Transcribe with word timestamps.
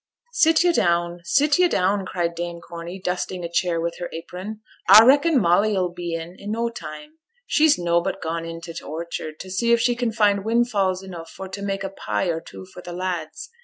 'Sit 0.31 0.63
yo' 0.63 0.73
down, 0.73 1.19
sit 1.23 1.59
yo' 1.59 1.67
down!' 1.67 2.07
cried 2.07 2.33
Dame 2.33 2.59
Corney, 2.59 2.99
dusting 2.99 3.43
a 3.43 3.47
chair 3.47 3.79
with 3.79 3.99
her 3.99 4.09
apron; 4.11 4.59
'a 4.89 5.05
reckon 5.05 5.39
Molly 5.39 5.77
'll 5.77 5.93
be 5.93 6.15
in 6.15 6.35
i' 6.41 6.47
no 6.47 6.69
time. 6.71 7.19
She's 7.45 7.77
nobbut 7.77 8.19
gone 8.19 8.43
int' 8.43 8.63
t' 8.63 8.83
orchard, 8.83 9.39
to 9.39 9.51
see 9.51 9.73
if 9.73 9.79
she 9.79 9.95
can 9.95 10.11
find 10.11 10.43
wind 10.43 10.71
falls 10.71 11.03
enough 11.03 11.29
for 11.29 11.47
t' 11.47 11.61
make 11.61 11.83
a 11.83 11.89
pie 11.89 12.29
or 12.29 12.41
two 12.41 12.65
for 12.65 12.81
t' 12.81 12.89
lads. 12.89 13.51